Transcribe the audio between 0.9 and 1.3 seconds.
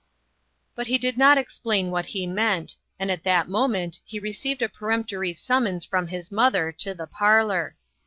did